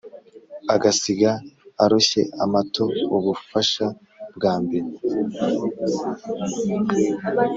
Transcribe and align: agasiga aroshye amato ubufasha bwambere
agasiga 0.75 1.31
aroshye 1.83 2.21
amato 2.43 2.83
ubufasha 3.15 3.85
bwambere 4.35 4.87